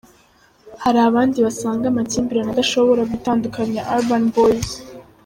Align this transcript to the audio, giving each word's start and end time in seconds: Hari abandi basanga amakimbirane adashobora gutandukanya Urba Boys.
Hari 0.83 0.99
abandi 1.09 1.37
basanga 1.45 1.85
amakimbirane 1.87 2.49
adashobora 2.51 3.09
gutandukanya 3.11 3.81
Urba 3.95 4.15
Boys. 4.35 4.69